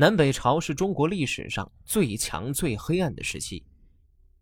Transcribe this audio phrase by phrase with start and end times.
[0.00, 3.64] 南北朝是中国历史上最强最黑暗的时期，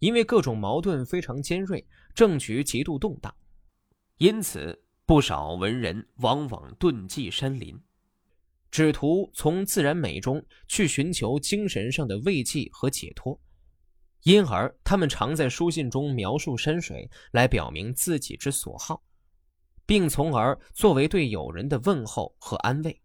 [0.01, 1.83] 因为各种矛盾非常尖锐，
[2.15, 3.35] 政局极度动荡，
[4.19, 7.75] 因此不少文人往往遁迹山林，
[8.71, 13.41] 只图从自然美中去寻求精神上的慰藉和解脱。
[14.25, 19.03] 因而，他们常在书信中描述山水，来表明自己之所好，
[19.87, 23.01] 并从而作为对友人的问候和安慰。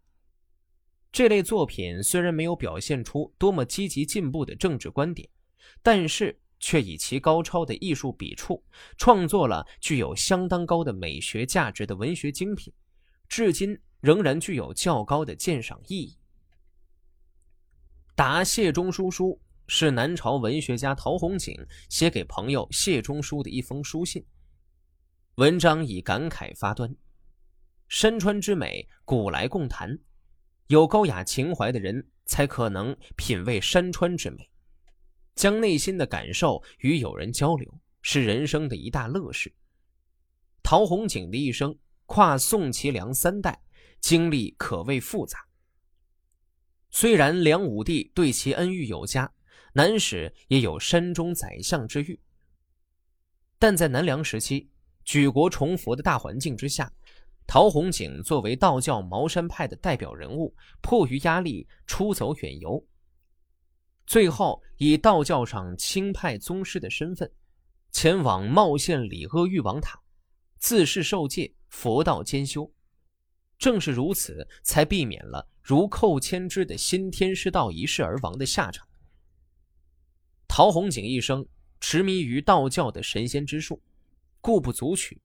[1.12, 5.28] 这类作品虽然没有表现出多么积极进步的政治观点，
[5.82, 8.64] 但是却以其高超的艺术笔触，
[8.96, 12.72] 创作了具有相当高的美学价值的文学精品，
[13.28, 16.16] 至今仍然具有较高的鉴赏意义。
[18.14, 19.38] 答谢中书书。
[19.68, 21.56] 是南朝文学家陶弘景
[21.88, 24.22] 写给朋友谢中书的一封书信。
[25.36, 26.94] 文章以感慨发端：
[27.88, 29.98] 山川之美，古来共谈，
[30.72, 34.48] 有高雅情怀的人才可能品味山川之美，
[35.34, 39.52] 将内心的感受与友人交流，是人生的一大乐事。
[40.62, 43.62] 陶弘景的一生跨宋齐梁三代，
[44.00, 45.46] 经历可谓复杂。
[46.90, 49.30] 虽然梁武帝对其恩遇有加。
[49.74, 52.18] 南史也有山中宰相之誉，
[53.58, 54.70] 但在南梁时期，
[55.02, 56.92] 举国崇佛的大环境之下，
[57.46, 62.82] 陶弘景作为道教茅山派的代表人物，迫于压力出走远游，
[64.06, 67.30] 最后以道教上清派宗师的身份，
[67.90, 70.00] 前往茂县李阿育王塔，
[70.58, 72.72] 自是受戒，佛道兼修。
[73.58, 78.88] 正是如此，才避免了如寇千之的新天师道一事而亡的下场。
[80.48, 81.46] 陶弘景一生
[81.80, 83.80] 痴迷于道教的神仙之术，
[84.40, 85.20] 故不足取。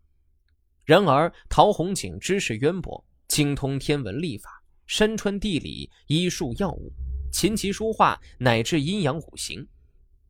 [0.87, 6.93] 然而，陶弘景知识渊博，精通天文历法、山川地理、医术药物、
[7.29, 9.67] 琴棋书画，乃至阴阳五行，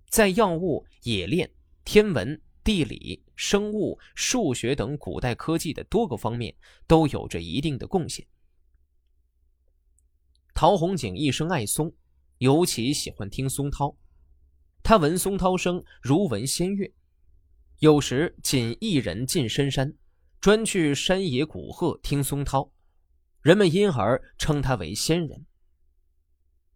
[0.09, 1.47] 在药物、冶炼、
[1.85, 6.55] 天文、地理、生物、数学等古代科技的多个方面，
[6.87, 8.25] 都有着一定的贡献。
[10.55, 11.93] 陶弘景一生爱松，
[12.39, 13.95] 尤其喜欢听松涛。
[14.81, 16.91] 他闻松涛声如闻仙乐，
[17.77, 19.93] 有时仅一人进深山，
[20.39, 22.71] 专去山野古壑听松涛，
[23.41, 25.45] 人们因而称他为仙人。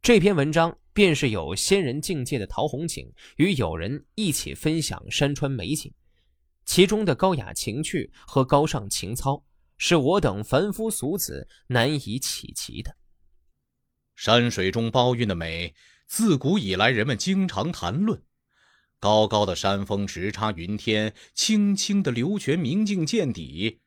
[0.01, 5.94] 这篇文章便是有仙人境界的陶弘景与友人一起分享山川美景，
[6.66, 9.44] 其中的高雅情趣和高尚情操，
[9.77, 12.95] 是我等凡夫俗子难以企及的。
[14.16, 15.73] 山水中包蕴的美。
[16.07, 18.21] 自古以来，人们经常谈论。
[19.01, 23.79] 高高的山峰直插云天，清清的流泉明镜见底，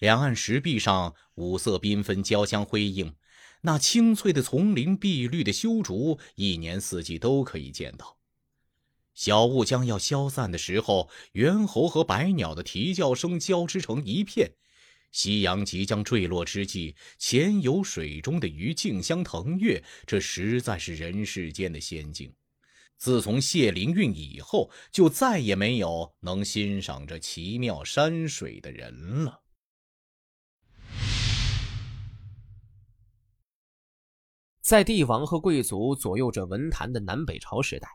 [0.00, 3.14] 两岸石壁上五色缤纷，交相辉映。
[3.60, 8.18] 那青翠的丛林，碧绿的修竹，一年四季都可以见到。
[9.14, 14.50] 小雾将要消散的时候，猿猴和百鸟的啼叫声交织成一片。
[15.12, 22.34] 夕阳即将坠落之际，潜游水中的鱼竞相腾跃，这实在是人世间的仙境。
[22.96, 29.42] 自从谢灵运以后，就再也没有能欣赏这奇妙山水的人了。
[34.60, 37.88] 在帝王和贵族左右着文坛的南北朝时代，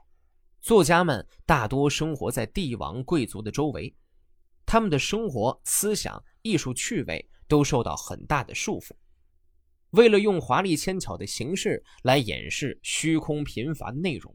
[0.61, 3.93] 作家们大多生活在帝王贵族的周围。
[4.65, 8.91] 他们的生活、思想、艺术趣味都受到很大的束缚。
[9.89, 14.33] 为了用华丽纤巧的形式来掩饰虚空贫乏的内容，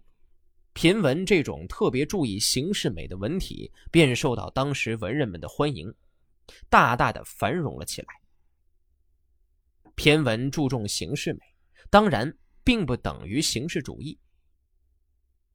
[0.76, 5.90] 骈文这种特别注意形式美的文体便受到当时文人们的欢迎，
[6.68, 8.08] 大大的繁荣了起来。
[9.96, 11.40] 骈文注重形式美，
[11.88, 14.18] 当然并不等于形式主义，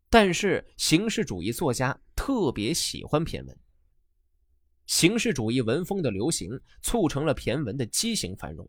[0.10, 3.56] 但是形式主义作家特别喜欢骈文。
[4.88, 6.50] 形式主义文风的流行，
[6.82, 8.68] 促成了骈文的畸形繁荣，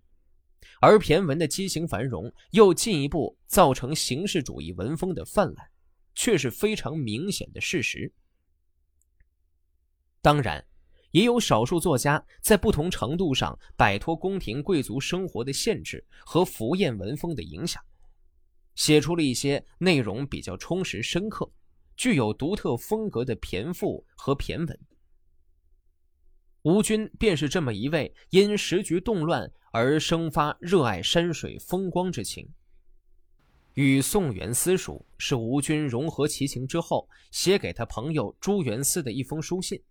[0.82, 5.71] 而骈文的畸形繁荣又进一步造成形式主义文风的泛滥，
[6.14, 8.12] 却是非常明显的事实。
[10.20, 10.64] 当然，
[11.10, 17.82] 也有少数作家在不同程度上摆脱宫廷贵族生活的限制和浮艳文风的影响，
[18.74, 21.50] 写出了一些内容比较充实深刻、
[21.96, 24.80] 具有独特风格的骈赋和骈文。
[26.62, 32.48] 吴军便是这么一位因时局动乱而生发热爱山水风光之情。
[33.74, 39.82] 与宋元私塾是吴军融合其情之后写给他朋友朱元思的一封书信，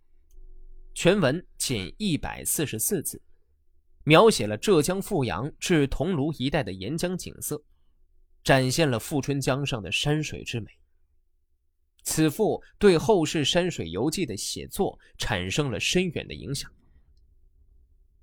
[0.94, 3.20] 全文仅一百四十四字，
[4.04, 7.62] 描写了浙江富阳至桐庐一带的沿江景色，
[8.44, 10.70] 展现了富春江上的山水之美。
[12.04, 16.70] 此赋对后世山水游记的写作产生了深远的影响。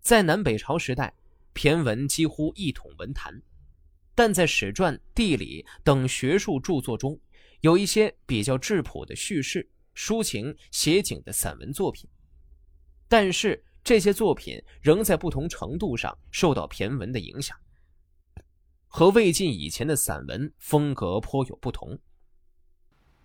[0.02, 1.14] 在南北朝时代，
[1.54, 3.42] 骈文几乎一统文坛，
[4.20, 7.18] 但在史传、地理等学术著作中，
[7.62, 12.06] 有一些比较质朴的叙事、抒情、写景的散文作品。
[13.08, 17.58] 但是这些作品仍在不同程度上受到骈文的影响，
[18.88, 21.98] 和魏晋以前的散文风格颇有不同。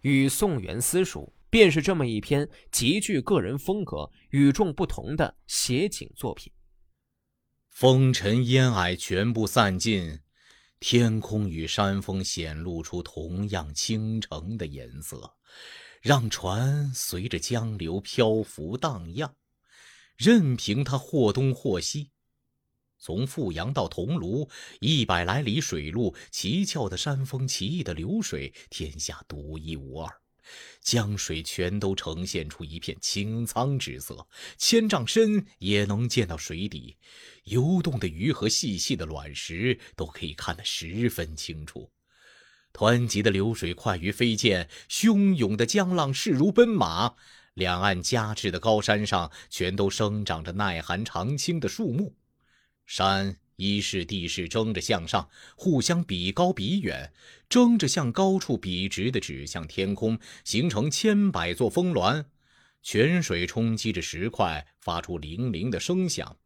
[0.02, 6.52] 与宋元私塾便是这么一篇极具个人风格、与众不同的写景作品。
[7.72, 10.20] 风尘烟霭全部散尽，
[10.86, 15.34] 天空与山峰显露出同样倾城的颜色，
[16.02, 19.34] 让船随着江流漂浮荡漾，
[20.14, 22.10] 任凭它或东或西。
[22.98, 30.23] 从富阳到桐庐，一百来里水路，奇峭的山峰，奇异的流水，天下独一无二。
[30.80, 34.26] 江水全都呈现出一片青苍之色，
[34.56, 36.96] 千丈深也能见到水底，
[37.44, 41.90] 游动的鱼和细细的卵石都可以看得十分清楚。
[42.72, 47.14] 湍急的流水快于飞剑，汹涌的江浪势如奔马。
[47.54, 52.16] 两岸夹峙的高山上，全都生长着耐寒常青的树木。
[52.84, 57.12] 山一是地势争着向上，互相比高比远，
[57.48, 62.24] 争着向高处笔直的指向天空，形成千百座峰峦。
[62.82, 66.36] 泉水冲击着石块，发出泠泠的声响。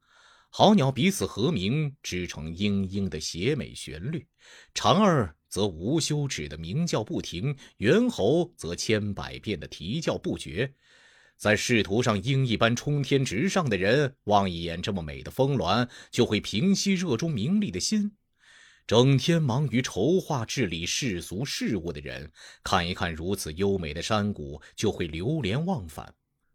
[0.50, 4.26] 好鸟彼此和鸣，织成嘤嘤的谐美旋律。
[4.72, 10.74] 蝉儿则无休止的鸣叫不停，猿猴则千百遍的啼叫不绝。
[11.38, 18.10] 在仕途上鹰一般冲天直上的人，望一眼这么美的峰峦，就会平息热衷名利的心；
[18.88, 22.32] 整天忙于筹划治理世俗事务的人，
[22.64, 26.12] 看一看如此优美的山谷，就会流连忘返。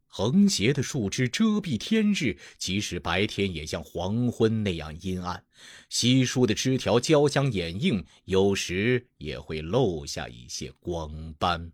[0.07, 5.41] 横斜的树枝遮蔽天日，即使白天也像黄昏那样阴暗；
[5.89, 11.71] 稀疏的枝条交相掩映，有时也会漏下一些光斑。